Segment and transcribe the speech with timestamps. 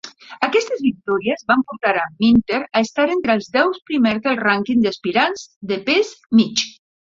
[0.45, 5.49] Aquestes victòries van portar a Minter a estar entre els deu primers del rànquing d'aspirants
[5.75, 6.69] de pes mig.